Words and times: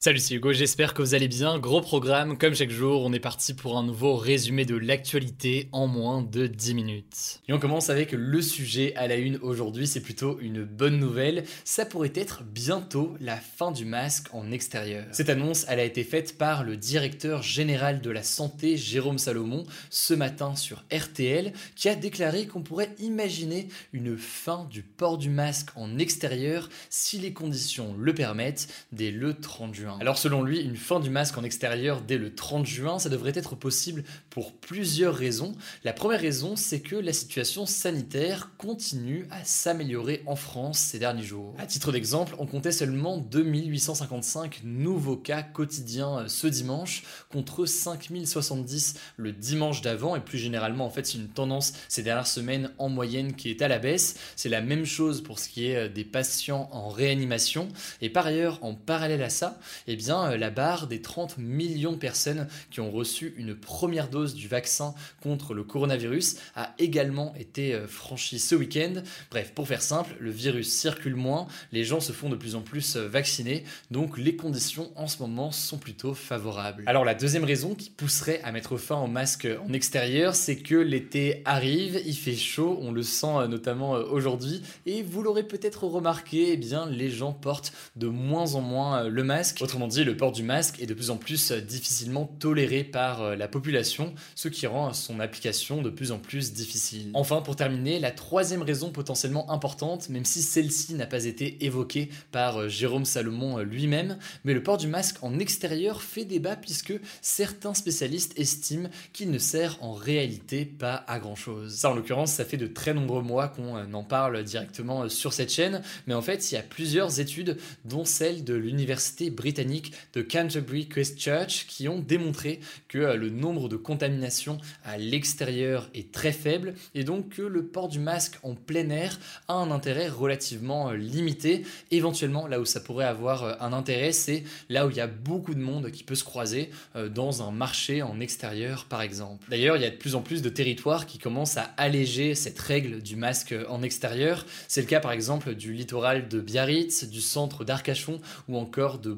Salut, 0.00 0.20
c'est 0.20 0.34
Hugo, 0.34 0.52
j'espère 0.52 0.94
que 0.94 1.02
vous 1.02 1.16
allez 1.16 1.26
bien. 1.26 1.58
Gros 1.58 1.80
programme, 1.80 2.38
comme 2.38 2.54
chaque 2.54 2.70
jour, 2.70 3.02
on 3.04 3.12
est 3.12 3.18
parti 3.18 3.52
pour 3.52 3.76
un 3.76 3.82
nouveau 3.82 4.14
résumé 4.14 4.64
de 4.64 4.76
l'actualité 4.76 5.68
en 5.72 5.88
moins 5.88 6.22
de 6.22 6.46
10 6.46 6.74
minutes. 6.74 7.40
Et 7.48 7.52
on 7.52 7.58
commence 7.58 7.90
avec 7.90 8.12
le 8.12 8.40
sujet 8.40 8.94
à 8.94 9.08
la 9.08 9.16
une 9.16 9.38
aujourd'hui, 9.38 9.88
c'est 9.88 10.00
plutôt 10.00 10.38
une 10.38 10.62
bonne 10.62 11.00
nouvelle. 11.00 11.42
Ça 11.64 11.84
pourrait 11.84 12.12
être 12.14 12.44
bientôt 12.44 13.16
la 13.20 13.38
fin 13.38 13.72
du 13.72 13.86
masque 13.86 14.28
en 14.32 14.52
extérieur. 14.52 15.04
Cette 15.10 15.30
annonce, 15.30 15.66
elle 15.68 15.80
a 15.80 15.84
été 15.84 16.04
faite 16.04 16.38
par 16.38 16.62
le 16.62 16.76
directeur 16.76 17.42
général 17.42 18.00
de 18.00 18.10
la 18.10 18.22
santé, 18.22 18.76
Jérôme 18.76 19.18
Salomon, 19.18 19.66
ce 19.90 20.14
matin 20.14 20.54
sur 20.54 20.84
RTL, 20.92 21.52
qui 21.74 21.88
a 21.88 21.96
déclaré 21.96 22.46
qu'on 22.46 22.62
pourrait 22.62 22.94
imaginer 23.00 23.66
une 23.92 24.16
fin 24.16 24.64
du 24.70 24.84
port 24.84 25.18
du 25.18 25.28
masque 25.28 25.70
en 25.74 25.98
extérieur 25.98 26.68
si 26.88 27.18
les 27.18 27.32
conditions 27.32 27.96
le 27.98 28.14
permettent 28.14 28.68
dès 28.92 29.10
le 29.10 29.34
30 29.34 29.74
juin. 29.74 29.87
Alors 30.00 30.18
selon 30.18 30.42
lui, 30.42 30.60
une 30.60 30.76
fin 30.76 31.00
du 31.00 31.10
masque 31.10 31.38
en 31.38 31.44
extérieur 31.44 32.00
dès 32.00 32.18
le 32.18 32.34
30 32.34 32.66
juin, 32.66 32.98
ça 32.98 33.08
devrait 33.08 33.32
être 33.34 33.56
possible 33.56 34.04
pour 34.30 34.52
plusieurs 34.52 35.14
raisons. 35.14 35.54
La 35.84 35.92
première 35.92 36.20
raison, 36.20 36.56
c'est 36.56 36.80
que 36.80 36.96
la 36.96 37.12
situation 37.12 37.66
sanitaire 37.66 38.50
continue 38.58 39.26
à 39.30 39.44
s'améliorer 39.44 40.22
en 40.26 40.36
France 40.36 40.78
ces 40.78 40.98
derniers 40.98 41.22
jours. 41.22 41.54
À 41.58 41.66
titre 41.66 41.92
d'exemple, 41.92 42.34
on 42.38 42.46
comptait 42.46 42.72
seulement 42.72 43.18
2855 43.18 44.60
nouveaux 44.64 45.16
cas 45.16 45.42
quotidiens 45.42 46.18
euh, 46.20 46.28
ce 46.28 46.46
dimanche 46.46 47.02
contre 47.30 47.66
5070 47.66 48.94
le 49.16 49.32
dimanche 49.32 49.82
d'avant 49.82 50.16
et 50.16 50.20
plus 50.20 50.38
généralement 50.38 50.86
en 50.86 50.90
fait 50.90 51.06
c'est 51.06 51.18
une 51.18 51.28
tendance 51.28 51.72
ces 51.88 52.02
dernières 52.02 52.26
semaines 52.26 52.70
en 52.78 52.88
moyenne 52.88 53.34
qui 53.34 53.50
est 53.50 53.62
à 53.62 53.68
la 53.68 53.78
baisse. 53.78 54.16
C'est 54.36 54.48
la 54.48 54.60
même 54.60 54.84
chose 54.84 55.22
pour 55.22 55.38
ce 55.38 55.48
qui 55.48 55.68
est 55.68 55.76
euh, 55.76 55.88
des 55.88 56.04
patients 56.04 56.68
en 56.72 56.88
réanimation 56.88 57.68
et 58.00 58.10
par 58.10 58.26
ailleurs 58.26 58.58
en 58.62 58.74
parallèle 58.74 59.22
à 59.22 59.30
ça, 59.30 59.58
eh 59.86 59.96
bien, 59.96 60.32
euh, 60.32 60.36
la 60.36 60.50
barre 60.50 60.86
des 60.86 61.00
30 61.00 61.38
millions 61.38 61.92
de 61.92 61.96
personnes 61.96 62.48
qui 62.70 62.80
ont 62.80 62.90
reçu 62.90 63.34
une 63.36 63.54
première 63.54 64.08
dose 64.08 64.34
du 64.34 64.48
vaccin 64.48 64.94
contre 65.22 65.54
le 65.54 65.64
coronavirus 65.64 66.36
a 66.56 66.74
également 66.78 67.34
été 67.36 67.74
euh, 67.74 67.86
franchie 67.86 68.38
ce 68.38 68.54
week-end. 68.54 68.94
Bref, 69.30 69.52
pour 69.54 69.68
faire 69.68 69.82
simple, 69.82 70.14
le 70.18 70.30
virus 70.30 70.72
circule 70.72 71.14
moins, 71.14 71.46
les 71.72 71.84
gens 71.84 72.00
se 72.00 72.12
font 72.12 72.28
de 72.28 72.36
plus 72.36 72.54
en 72.54 72.62
plus 72.62 72.96
euh, 72.96 73.08
vacciner, 73.08 73.64
donc 73.90 74.18
les 74.18 74.36
conditions 74.36 74.90
en 74.96 75.06
ce 75.06 75.18
moment 75.18 75.50
sont 75.52 75.78
plutôt 75.78 76.14
favorables. 76.14 76.84
Alors 76.86 77.04
la 77.04 77.14
deuxième 77.14 77.44
raison 77.44 77.74
qui 77.74 77.90
pousserait 77.90 78.40
à 78.42 78.52
mettre 78.52 78.76
fin 78.76 78.96
au 78.96 79.06
masque 79.06 79.48
en 79.66 79.72
extérieur, 79.72 80.34
c'est 80.34 80.56
que 80.56 80.74
l'été 80.74 81.42
arrive, 81.44 82.00
il 82.06 82.16
fait 82.16 82.36
chaud, 82.36 82.78
on 82.80 82.92
le 82.92 83.02
sent 83.02 83.48
notamment 83.48 83.92
aujourd'hui, 83.92 84.62
et 84.86 85.02
vous 85.02 85.22
l'aurez 85.22 85.42
peut-être 85.42 85.84
remarqué, 85.84 86.52
eh 86.52 86.56
bien 86.56 86.86
les 86.86 87.10
gens 87.10 87.32
portent 87.32 87.72
de 87.96 88.06
moins 88.06 88.54
en 88.54 88.60
moins 88.60 89.08
le 89.08 89.24
masque. 89.24 89.58
Autrement 89.68 89.86
dit, 89.86 90.02
le 90.02 90.16
port 90.16 90.32
du 90.32 90.42
masque 90.42 90.80
est 90.80 90.86
de 90.86 90.94
plus 90.94 91.10
en 91.10 91.18
plus 91.18 91.50
euh, 91.50 91.60
difficilement 91.60 92.24
toléré 92.24 92.84
par 92.84 93.20
euh, 93.20 93.36
la 93.36 93.48
population, 93.48 94.14
ce 94.34 94.48
qui 94.48 94.66
rend 94.66 94.94
son 94.94 95.20
application 95.20 95.82
de 95.82 95.90
plus 95.90 96.10
en 96.10 96.18
plus 96.18 96.54
difficile. 96.54 97.10
Enfin, 97.12 97.42
pour 97.42 97.54
terminer, 97.54 97.98
la 98.00 98.10
troisième 98.10 98.62
raison 98.62 98.92
potentiellement 98.92 99.50
importante, 99.50 100.08
même 100.08 100.24
si 100.24 100.40
celle-ci 100.40 100.94
n'a 100.94 101.04
pas 101.04 101.26
été 101.26 101.62
évoquée 101.66 102.08
par 102.32 102.62
euh, 102.62 102.68
Jérôme 102.68 103.04
Salomon 103.04 103.58
lui-même, 103.58 104.16
mais 104.42 104.54
le 104.54 104.62
port 104.62 104.78
du 104.78 104.86
masque 104.86 105.16
en 105.20 105.38
extérieur 105.38 106.00
fait 106.00 106.24
débat 106.24 106.56
puisque 106.56 106.94
certains 107.20 107.74
spécialistes 107.74 108.32
estiment 108.38 108.88
qu'il 109.12 109.30
ne 109.30 109.38
sert 109.38 109.76
en 109.82 109.92
réalité 109.92 110.64
pas 110.64 111.04
à 111.06 111.18
grand-chose. 111.18 111.74
Ça, 111.74 111.90
en 111.90 111.94
l'occurrence, 111.94 112.32
ça 112.32 112.46
fait 112.46 112.56
de 112.56 112.68
très 112.68 112.94
nombreux 112.94 113.22
mois 113.22 113.48
qu'on 113.48 113.92
en 113.92 114.02
parle 114.02 114.42
directement 114.44 115.10
sur 115.10 115.34
cette 115.34 115.52
chaîne, 115.52 115.82
mais 116.06 116.14
en 116.14 116.22
fait, 116.22 116.50
il 116.50 116.54
y 116.54 116.58
a 116.58 116.62
plusieurs 116.62 117.20
études, 117.20 117.58
dont 117.84 118.06
celle 118.06 118.44
de 118.44 118.54
l'université 118.54 119.28
britannique 119.28 119.57
de 119.58 120.22
Canterbury 120.22 120.88
Christchurch 120.88 121.66
qui 121.66 121.88
ont 121.88 121.98
démontré 121.98 122.60
que 122.86 122.98
euh, 122.98 123.16
le 123.16 123.28
nombre 123.30 123.68
de 123.68 123.76
contaminations 123.76 124.58
à 124.84 124.98
l'extérieur 124.98 125.88
est 125.94 126.12
très 126.12 126.32
faible 126.32 126.74
et 126.94 127.02
donc 127.02 127.30
que 127.30 127.42
le 127.42 127.64
port 127.64 127.88
du 127.88 127.98
masque 127.98 128.38
en 128.42 128.54
plein 128.54 128.88
air 128.90 129.18
a 129.48 129.54
un 129.54 129.70
intérêt 129.70 130.08
relativement 130.08 130.90
euh, 130.90 130.96
limité. 130.96 131.64
Éventuellement, 131.90 132.46
là 132.46 132.60
où 132.60 132.64
ça 132.64 132.80
pourrait 132.80 133.06
avoir 133.06 133.42
euh, 133.42 133.54
un 133.60 133.72
intérêt, 133.72 134.12
c'est 134.12 134.44
là 134.68 134.86
où 134.86 134.90
il 134.90 134.96
y 134.96 135.00
a 135.00 135.06
beaucoup 135.06 135.54
de 135.54 135.60
monde 135.60 135.90
qui 135.90 136.04
peut 136.04 136.14
se 136.14 136.24
croiser 136.24 136.70
dans 137.14 137.42
un 137.42 137.50
marché 137.50 138.02
en 138.02 138.20
extérieur 138.20 138.84
par 138.84 139.02
exemple. 139.02 139.46
D'ailleurs, 139.50 139.76
il 139.76 139.82
y 139.82 139.86
a 139.86 139.90
de 139.90 139.96
plus 139.96 140.14
en 140.14 140.20
plus 140.20 140.42
de 140.42 140.48
territoires 140.48 141.06
qui 141.06 141.18
commencent 141.18 141.56
à 141.56 141.70
alléger 141.76 142.34
cette 142.34 142.58
règle 142.58 143.02
du 143.02 143.16
masque 143.16 143.54
en 143.68 143.82
extérieur. 143.82 144.46
C'est 144.68 144.80
le 144.80 144.86
cas 144.86 145.00
par 145.00 145.12
exemple 145.12 145.54
du 145.54 145.72
littoral 145.72 146.28
de 146.28 146.40
Biarritz, 146.40 147.04
du 147.04 147.20
centre 147.20 147.64
d'Arcachon 147.64 148.20
ou 148.48 148.56
encore 148.56 148.98
de 148.98 149.12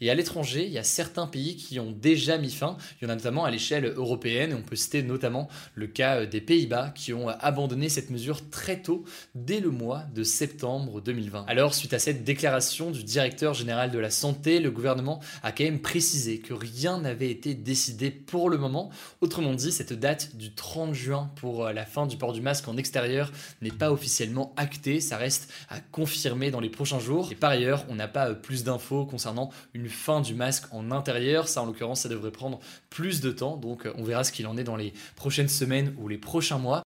Et 0.00 0.10
à 0.10 0.14
l'étranger, 0.14 0.64
il 0.66 0.72
y 0.72 0.78
a 0.78 0.82
certains 0.82 1.26
pays 1.26 1.56
qui 1.56 1.78
ont 1.80 1.92
déjà 1.92 2.38
mis 2.38 2.50
fin. 2.50 2.76
Il 3.00 3.04
y 3.04 3.06
en 3.06 3.10
a 3.10 3.16
notamment 3.16 3.44
à 3.44 3.50
l'échelle 3.50 3.84
européenne. 3.84 4.54
On 4.58 4.62
peut 4.62 4.76
citer 4.76 5.02
notamment 5.02 5.48
le 5.74 5.86
cas 5.86 6.20
euh, 6.20 6.26
des 6.26 6.40
Pays-Bas 6.40 6.92
qui 6.94 7.12
ont 7.12 7.28
abandonné 7.28 7.88
cette 7.88 8.10
mesure 8.10 8.48
très 8.50 8.82
tôt, 8.82 9.04
dès 9.34 9.60
le 9.60 9.70
mois 9.70 10.04
de 10.14 10.22
septembre 10.22 11.00
2020. 11.00 11.44
Alors, 11.48 11.74
suite 11.74 11.94
à 11.94 11.98
cette 11.98 12.24
déclaration 12.24 12.90
du 12.90 13.04
directeur 13.04 13.54
général 13.54 13.90
de 13.90 13.98
la 13.98 14.10
santé, 14.10 14.60
le 14.60 14.70
gouvernement 14.70 15.20
a 15.42 15.52
quand 15.52 15.64
même 15.64 15.80
précisé 15.80 16.38
que 16.38 16.54
rien 16.54 16.98
n'avait 16.98 17.30
été 17.30 17.54
décidé 17.54 18.10
pour 18.10 18.50
le 18.50 18.58
moment. 18.58 18.90
Autrement 19.20 19.54
dit, 19.54 19.72
cette 19.72 19.92
date 19.92 20.36
du 20.36 20.52
30 20.52 20.94
juin 20.94 21.30
pour 21.36 21.66
euh, 21.66 21.72
la 21.72 21.84
fin 21.84 22.06
du 22.06 22.16
port 22.16 22.32
du 22.32 22.40
masque 22.40 22.68
en 22.68 22.76
extérieur 22.76 23.32
n'est 23.62 23.70
pas 23.70 23.90
officiellement 23.90 24.52
actée. 24.56 25.00
Ça 25.00 25.16
reste 25.16 25.52
à 25.68 25.80
confirmer 25.80 26.50
dans 26.50 26.60
les 26.60 26.70
prochains 26.70 27.00
jours. 27.00 27.30
Et 27.32 27.34
par 27.34 27.50
ailleurs, 27.50 27.84
on 27.88 27.94
n'a 27.94 28.08
pas 28.08 28.30
euh, 28.30 28.34
plus 28.34 28.64
d'infos 28.64 29.04
concernant 29.04 29.49
une 29.74 29.88
fin 29.88 30.20
du 30.20 30.34
masque 30.34 30.64
en 30.72 30.90
intérieur. 30.90 31.48
Ça, 31.48 31.62
en 31.62 31.66
l'occurrence, 31.66 32.02
ça 32.02 32.08
devrait 32.08 32.30
prendre 32.30 32.60
plus 32.88 33.20
de 33.20 33.30
temps. 33.30 33.56
Donc, 33.56 33.88
on 33.96 34.04
verra 34.04 34.24
ce 34.24 34.32
qu'il 34.32 34.46
en 34.46 34.56
est 34.56 34.64
dans 34.64 34.76
les 34.76 34.92
prochaines 35.16 35.48
semaines 35.48 35.94
ou 35.98 36.08
les 36.08 36.18
prochains 36.18 36.58
mois. 36.58 36.82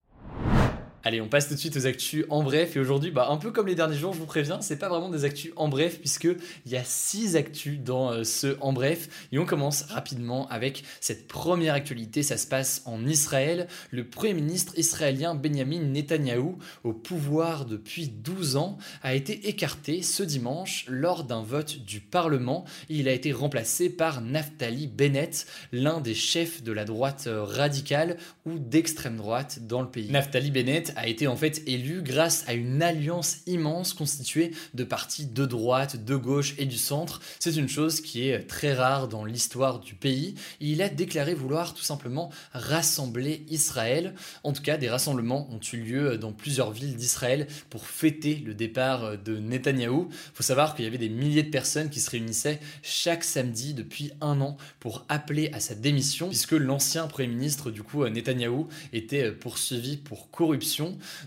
Allez, 1.04 1.20
on 1.20 1.28
passe 1.28 1.48
tout 1.48 1.56
de 1.56 1.60
suite 1.60 1.76
aux 1.78 1.88
actus 1.88 2.26
en 2.30 2.44
bref. 2.44 2.76
Et 2.76 2.80
aujourd'hui, 2.80 3.10
bah, 3.10 3.28
un 3.30 3.38
peu 3.38 3.52
comme 3.52 3.66
les 3.66 3.74
derniers 3.74 3.98
jours, 3.98 4.14
je 4.14 4.20
vous 4.20 4.28
préviens, 4.28 4.62
c'est 4.62 4.78
pas 4.78 4.88
vraiment 4.88 5.10
des 5.10 5.26
actus 5.26 5.52
en 5.56 5.68
bref, 5.68 6.00
puisqu'il 6.00 6.38
y 6.72 6.76
a 6.76 6.84
six 6.84 7.36
actus 7.36 7.80
dans 7.80 8.12
euh, 8.12 8.24
ce 8.24 8.56
en 8.62 8.72
bref. 8.72 9.28
Et 9.32 9.40
on 9.40 9.46
commence 9.46 9.84
rapidement 9.84 10.48
avec 10.50 10.84
cette 11.00 11.28
première 11.28 11.74
actualité. 11.74 12.22
Ça 12.22 12.38
se 12.38 12.46
passe 12.46 12.84
en 12.86 13.08
Israël. 13.08 13.68
Le 13.90 14.06
premier 14.06 14.36
ministre 14.36 14.78
israélien 14.78 15.34
Benjamin 15.34 15.80
Netanyahou, 15.80 16.60
au 16.84 16.94
pouvoir 16.94 17.66
depuis 17.66 18.08
12 18.08 18.58
ans, 18.58 18.78
a 19.02 19.16
été 19.16 19.50
écarté 19.50 20.04
ce 20.04 20.22
dimanche 20.22 20.86
lors 20.88 21.24
d'un 21.24 21.42
vote 21.42 21.80
du 21.80 22.00
Parlement. 22.00 22.64
Il 22.90 23.08
a 23.08 23.12
été 23.12 23.32
remplacé 23.32 23.90
par 23.90 24.22
Naftali 24.22 24.86
Bennett, 24.86 25.48
l'un 25.72 26.00
des 26.00 26.14
chefs 26.14 26.62
de 26.62 26.72
la 26.72 26.86
droite 26.86 27.28
radicale 27.28 28.18
ou 28.46 28.60
d'extrême 28.60 29.18
droite 29.18 29.60
dans 29.68 29.82
le 29.82 29.90
pays. 29.90 30.12
Naftali 30.12 30.52
Bennett 30.52 30.91
a 30.96 31.08
été 31.08 31.28
en 31.28 31.36
fait 31.36 31.62
élu 31.68 32.02
grâce 32.02 32.44
à 32.48 32.54
une 32.54 32.82
alliance 32.82 33.38
immense 33.48 33.94
constituée 33.94 34.52
de 34.74 34.84
partis 34.84 35.26
de 35.26 35.46
droite, 35.46 36.04
de 36.04 36.16
gauche 36.16 36.56
et 36.58 36.66
du 36.66 36.78
centre. 36.78 37.22
C'est 37.40 37.56
une 37.56 37.70
chose 37.70 38.02
qui 38.02 38.30
est 38.30 38.48
très 38.48 38.74
rare 38.74 39.08
dans 39.08 39.26
l'histoire 39.26 39.80
du 39.80 39.96
pays. 39.96 40.36
Il 40.60 40.82
a 40.82 40.90
déclaré 40.90 41.34
vouloir 41.34 41.74
tout 41.74 41.84
simplement 41.84 42.32
rassembler 42.54 43.44
Israël. 43.50 44.14
En 44.44 44.54
tout 44.54 44.62
cas, 44.62 44.78
des 44.78 44.90
rassemblements 44.90 45.48
ont 45.52 45.60
eu 45.74 45.78
lieu 45.78 46.18
dans 46.18 46.32
plusieurs 46.32 46.72
villes 46.72 46.96
d'Israël 46.96 47.48
pour 47.70 47.88
fêter 47.88 48.42
le 48.46 48.54
départ 48.54 49.18
de 49.18 49.38
Netanyahou. 49.38 50.10
Faut 50.34 50.44
savoir 50.44 50.76
qu'il 50.76 50.86
y 50.86 50.88
avait 50.88 50.98
des 50.98 51.10
milliers 51.10 51.44
de 51.44 51.50
personnes 51.50 51.90
qui 51.90 52.00
se 52.00 52.10
réunissaient 52.10 52.60
chaque 52.82 53.24
samedi 53.24 53.74
depuis 53.74 54.12
un 54.22 54.42
an 54.42 54.58
pour 54.80 55.06
appeler 55.10 55.50
à 55.54 55.60
sa 55.60 55.76
démission, 55.76 56.28
puisque 56.30 56.52
l'ancien 56.54 57.08
Premier 57.08 57.28
ministre, 57.28 57.72
du 57.72 57.84
coup, 57.84 58.08
Netanyahou, 58.08 58.68
était 58.94 59.32
poursuivi 59.32 59.98
pour 59.98 60.30
corruption 60.32 60.81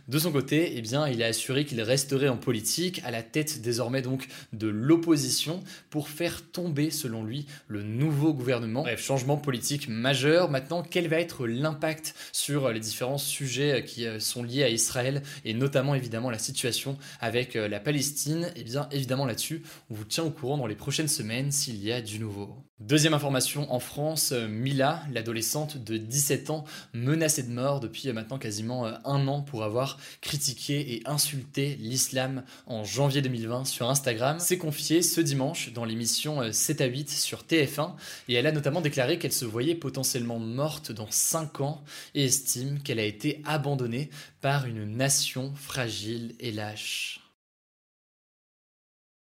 De 0.09 0.19
son 0.19 0.33
côté, 0.33 0.75
eh 0.77 0.83
bien, 0.83 1.09
il 1.09 1.23
a 1.23 1.27
assuré 1.27 1.65
qu'il 1.65 1.81
resterait 1.81 2.29
en 2.29 2.37
politique, 2.37 3.01
à 3.05 3.11
la 3.11 3.23
tête 3.23 3.63
désormais 3.63 4.03
donc 4.03 4.29
de 4.53 4.69
l'opposition, 4.69 5.63
pour 5.91 6.09
faire 6.09 6.43
tomber, 6.51 6.91
selon 6.91 7.25
lui, 7.25 7.47
le 7.69 7.83
nouveau 7.83 8.33
gouvernement. 8.33 8.83
Bref, 8.83 9.03
changement 9.03 9.37
politique 9.37 9.89
majeur. 9.89 10.51
Maintenant, 10.51 10.83
quel 10.83 11.09
va 11.09 11.21
être 11.21 11.47
l'impact 11.47 12.15
sur 12.33 12.71
les 12.71 12.81
différents 12.81 13.19
sujets 13.19 13.85
qui 13.85 14.07
euh, 14.07 14.21
sont 14.21 14.43
liés 14.43 14.65
à 14.65 14.69
Israël 14.69 15.23
et 15.45 15.55
notamment 15.55 15.95
évidemment 15.95 16.31
la 16.31 16.39
situation 16.39 16.97
avec 17.21 17.57
euh, 17.57 17.69
la 17.69 17.81
Palestine? 17.81 18.51
Eh 18.57 18.65
bien, 18.65 18.89
évidemment 18.91 19.27
là-dessus, 19.27 19.63
on 19.91 19.95
vous 19.95 20.05
tient 20.05 20.25
au 20.25 20.31
courant 20.31 20.59
dans 20.59 20.67
les 20.67 20.75
prochaines 20.75 21.09
semaines 21.09 21.51
s'il 21.53 21.83
y 21.83 21.93
a 21.93 22.01
du 22.01 22.19
nouveau. 22.19 22.55
Deuxième 22.81 23.15
information 23.15 23.73
en 23.73 23.79
France, 23.79 24.33
euh, 24.33 24.49
Mila, 24.49 25.03
l'adolescente 25.13 25.77
de 25.83 25.97
17 25.97 26.51
ans, 26.51 26.65
menacée 26.93 27.45
de 27.45 27.53
mort 27.53 27.81
depuis 27.81 28.13
maintenant 28.13 28.39
quasiment 28.39 28.87
un 28.87 29.29
an 29.29 29.44
pour 29.45 29.65
avoir 29.65 29.99
critiqué 30.21 30.95
et 30.95 31.03
insulté 31.07 31.77
l'islam 31.81 32.45
en 32.67 32.85
janvier 32.85 33.23
2020 33.23 33.65
sur 33.65 33.89
Instagram, 33.89 34.39
s'est 34.39 34.59
confiée 34.59 35.03
ce 35.03 35.21
dimanche 35.21 35.73
dans 35.73 35.85
l'émission 35.85 36.41
7 36.53 36.81
à 36.81 36.87
8 36.87 37.11
sur 37.11 37.43
TF1 37.43 37.93
et 38.29 38.35
elle 38.35 38.47
a 38.47 38.53
notamment 38.53 38.81
déclaré 38.81 39.19
qu'elle 39.19 39.33
se 39.33 39.45
voyait 39.45 39.75
potentiellement 39.75 40.39
morte 40.39 40.93
dans 40.93 41.11
5 41.11 41.61
ans 41.61 41.85
et 42.15 42.25
estime 42.25 42.81
qu'elle 42.81 42.99
a 42.99 43.05
été 43.05 43.43
abandonnée 43.45 44.11
par 44.41 44.67
une 44.67 44.85
nation 44.85 45.53
fragile 45.55 46.35
et 46.41 46.53
lâche 46.53 47.24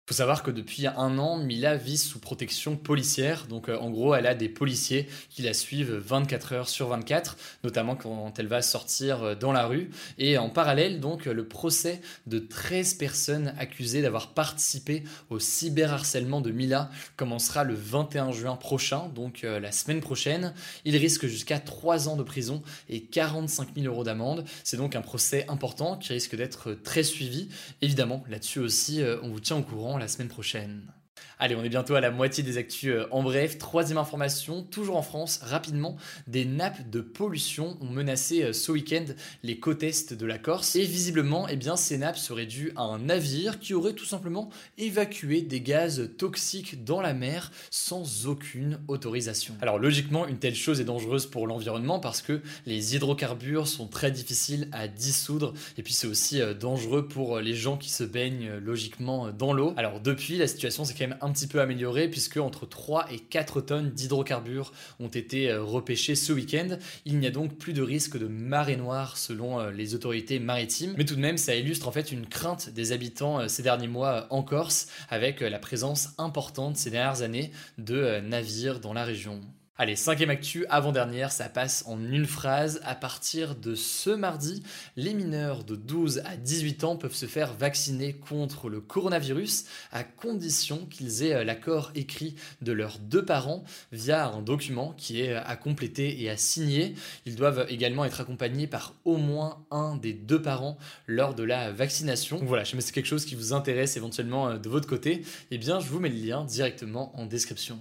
faut 0.06 0.14
savoir 0.14 0.42
que 0.42 0.50
depuis 0.50 0.86
un 0.86 1.16
an, 1.16 1.38
Mila 1.38 1.76
vit 1.76 1.96
sous 1.96 2.18
protection 2.18 2.76
policière. 2.76 3.46
Donc 3.46 3.70
euh, 3.70 3.78
en 3.78 3.88
gros, 3.88 4.14
elle 4.14 4.26
a 4.26 4.34
des 4.34 4.50
policiers 4.50 5.08
qui 5.30 5.40
la 5.40 5.54
suivent 5.54 5.94
24 5.94 6.52
heures 6.52 6.68
sur 6.68 6.88
24, 6.88 7.38
notamment 7.64 7.96
quand 7.96 8.38
elle 8.38 8.46
va 8.46 8.60
sortir 8.60 9.22
euh, 9.22 9.34
dans 9.34 9.50
la 9.50 9.66
rue. 9.66 9.90
Et 10.18 10.36
en 10.36 10.50
parallèle, 10.50 11.00
donc 11.00 11.24
le 11.24 11.48
procès 11.48 12.02
de 12.26 12.38
13 12.38 12.94
personnes 12.94 13.54
accusées 13.58 14.02
d'avoir 14.02 14.34
participé 14.34 15.04
au 15.30 15.38
cyberharcèlement 15.38 16.42
de 16.42 16.50
Mila 16.50 16.90
commencera 17.16 17.64
le 17.64 17.72
21 17.74 18.30
juin 18.32 18.56
prochain, 18.56 19.08
donc 19.14 19.42
euh, 19.42 19.58
la 19.58 19.72
semaine 19.72 20.00
prochaine. 20.00 20.52
Il 20.84 20.98
risque 20.98 21.26
jusqu'à 21.26 21.58
3 21.58 22.10
ans 22.10 22.16
de 22.16 22.22
prison 22.22 22.62
et 22.90 23.04
45 23.04 23.68
000 23.74 23.86
euros 23.86 24.04
d'amende. 24.04 24.44
C'est 24.64 24.76
donc 24.76 24.96
un 24.96 25.02
procès 25.02 25.46
important 25.48 25.96
qui 25.96 26.12
risque 26.12 26.36
d'être 26.36 26.72
très 26.74 27.04
suivi. 27.04 27.48
Évidemment, 27.80 28.22
là-dessus 28.28 28.58
aussi, 28.58 29.02
on 29.22 29.30
vous 29.30 29.40
tient 29.40 29.56
au 29.56 29.62
courant 29.62 29.93
la 29.98 30.08
semaine 30.08 30.28
prochaine. 30.28 30.92
Allez, 31.40 31.56
on 31.56 31.64
est 31.64 31.68
bientôt 31.68 31.96
à 31.96 32.00
la 32.00 32.12
moitié 32.12 32.44
des 32.44 32.58
actus 32.58 32.92
euh, 32.92 33.06
en 33.10 33.22
bref. 33.22 33.58
Troisième 33.58 33.98
information, 33.98 34.62
toujours 34.62 34.96
en 34.96 35.02
France, 35.02 35.40
rapidement, 35.42 35.96
des 36.28 36.44
nappes 36.44 36.88
de 36.90 37.00
pollution 37.00 37.76
ont 37.80 37.90
menacé 37.90 38.44
euh, 38.44 38.52
ce 38.52 38.70
week-end 38.70 39.04
les 39.42 39.58
côtes 39.58 39.82
est 39.82 40.12
de 40.12 40.26
la 40.26 40.38
Corse. 40.38 40.76
Et 40.76 40.84
visiblement, 40.84 41.48
eh 41.48 41.56
bien, 41.56 41.74
ces 41.74 41.98
nappes 41.98 42.18
seraient 42.18 42.46
dues 42.46 42.72
à 42.76 42.82
un 42.82 43.00
navire 43.00 43.58
qui 43.58 43.74
aurait 43.74 43.94
tout 43.94 44.04
simplement 44.04 44.48
évacué 44.78 45.42
des 45.42 45.60
gaz 45.60 46.10
toxiques 46.18 46.84
dans 46.84 47.00
la 47.00 47.14
mer 47.14 47.50
sans 47.70 48.28
aucune 48.28 48.78
autorisation. 48.86 49.54
Alors 49.60 49.78
logiquement, 49.78 50.28
une 50.28 50.38
telle 50.38 50.54
chose 50.54 50.80
est 50.80 50.84
dangereuse 50.84 51.26
pour 51.26 51.48
l'environnement 51.48 51.98
parce 51.98 52.22
que 52.22 52.42
les 52.66 52.94
hydrocarbures 52.94 53.66
sont 53.66 53.88
très 53.88 54.12
difficiles 54.12 54.68
à 54.70 54.86
dissoudre 54.86 55.52
et 55.78 55.82
puis 55.82 55.94
c'est 55.94 56.06
aussi 56.06 56.40
euh, 56.40 56.54
dangereux 56.54 57.08
pour 57.08 57.40
les 57.40 57.54
gens 57.54 57.76
qui 57.76 57.90
se 57.90 58.04
baignent 58.04 58.52
logiquement 58.62 59.32
dans 59.32 59.52
l'eau. 59.52 59.74
Alors 59.76 60.00
depuis, 60.00 60.38
la 60.38 60.46
situation 60.46 60.84
s'est 60.84 60.94
quand 60.94 61.08
même 61.08 61.18
un 61.24 61.32
petit 61.32 61.46
peu 61.46 61.60
amélioré 61.60 62.08
puisque 62.08 62.36
entre 62.36 62.66
3 62.66 63.10
et 63.10 63.18
4 63.18 63.60
tonnes 63.62 63.90
d'hydrocarbures 63.90 64.72
ont 65.00 65.08
été 65.08 65.50
euh, 65.50 65.62
repêchés 65.62 66.14
ce 66.14 66.32
week-end. 66.32 66.78
Il 67.06 67.18
n'y 67.18 67.26
a 67.26 67.30
donc 67.30 67.56
plus 67.56 67.72
de 67.72 67.82
risque 67.82 68.18
de 68.18 68.26
marée 68.26 68.76
noire 68.76 69.16
selon 69.16 69.58
euh, 69.58 69.70
les 69.70 69.94
autorités 69.94 70.38
maritimes. 70.38 70.94
Mais 70.98 71.04
tout 71.04 71.16
de 71.16 71.20
même, 71.20 71.38
ça 71.38 71.54
illustre 71.54 71.88
en 71.88 71.92
fait 71.92 72.12
une 72.12 72.26
crainte 72.26 72.68
des 72.70 72.92
habitants 72.92 73.40
euh, 73.40 73.48
ces 73.48 73.62
derniers 73.62 73.88
mois 73.88 74.26
en 74.30 74.42
Corse 74.42 74.88
avec 75.08 75.40
la 75.40 75.58
présence 75.58 76.10
importante 76.18 76.76
ces 76.76 76.90
dernières 76.90 77.22
années 77.22 77.50
de 77.78 78.20
navires 78.20 78.80
dans 78.80 78.92
la 78.92 79.04
région. 79.04 79.40
Allez, 79.76 79.96
cinquième 79.96 80.30
actu, 80.30 80.64
avant-dernière, 80.68 81.32
ça 81.32 81.48
passe 81.48 81.82
en 81.88 82.00
une 82.00 82.26
phrase. 82.26 82.80
À 82.84 82.94
partir 82.94 83.56
de 83.56 83.74
ce 83.74 84.10
mardi, 84.10 84.62
les 84.94 85.14
mineurs 85.14 85.64
de 85.64 85.74
12 85.74 86.22
à 86.24 86.36
18 86.36 86.84
ans 86.84 86.94
peuvent 86.96 87.12
se 87.12 87.26
faire 87.26 87.52
vacciner 87.52 88.12
contre 88.12 88.68
le 88.68 88.80
coronavirus 88.80 89.64
à 89.90 90.04
condition 90.04 90.86
qu'ils 90.86 91.24
aient 91.24 91.34
euh, 91.34 91.42
l'accord 91.42 91.90
écrit 91.96 92.36
de 92.62 92.70
leurs 92.70 93.00
deux 93.00 93.24
parents 93.24 93.64
via 93.90 94.28
un 94.28 94.42
document 94.42 94.94
qui 94.96 95.22
est 95.22 95.32
euh, 95.32 95.42
à 95.44 95.56
compléter 95.56 96.22
et 96.22 96.30
à 96.30 96.36
signer. 96.36 96.94
Ils 97.26 97.34
doivent 97.34 97.66
également 97.68 98.04
être 98.04 98.20
accompagnés 98.20 98.68
par 98.68 98.94
au 99.04 99.16
moins 99.16 99.66
un 99.72 99.96
des 99.96 100.12
deux 100.12 100.40
parents 100.40 100.78
lors 101.08 101.34
de 101.34 101.42
la 101.42 101.72
vaccination. 101.72 102.38
Voilà, 102.44 102.62
je 102.62 102.70
sais 102.70 102.80
c'est 102.80 102.92
quelque 102.92 103.06
chose 103.06 103.24
qui 103.24 103.34
vous 103.34 103.52
intéresse 103.52 103.96
éventuellement 103.96 104.50
euh, 104.50 104.58
de 104.58 104.68
votre 104.68 104.86
côté, 104.86 105.22
eh 105.50 105.58
bien 105.58 105.80
je 105.80 105.88
vous 105.88 105.98
mets 105.98 106.10
le 106.10 106.24
lien 106.24 106.44
directement 106.44 107.10
en 107.18 107.26
description. 107.26 107.80